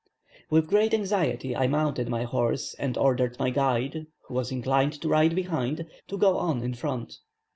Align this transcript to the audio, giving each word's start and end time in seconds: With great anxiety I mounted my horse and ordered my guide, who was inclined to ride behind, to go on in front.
With 0.49 0.65
great 0.65 0.95
anxiety 0.95 1.55
I 1.55 1.67
mounted 1.67 2.09
my 2.09 2.23
horse 2.23 2.73
and 2.79 2.97
ordered 2.97 3.37
my 3.37 3.51
guide, 3.51 4.07
who 4.27 4.33
was 4.33 4.51
inclined 4.51 4.99
to 5.01 5.07
ride 5.09 5.35
behind, 5.35 5.85
to 6.07 6.17
go 6.17 6.39
on 6.39 6.63
in 6.63 6.73
front. 6.73 7.19